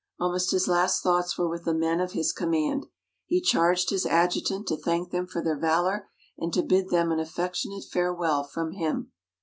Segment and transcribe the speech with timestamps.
[0.19, 2.87] Almost his last thoughts were with the men of his command.
[3.27, 7.19] He charged his adjutant to thank them for their valour, and to bid them an
[7.19, 9.11] affectionate farewell from him.